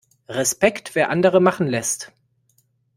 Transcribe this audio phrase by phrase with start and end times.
[0.29, 2.11] Respekt, wer andere machen lässt!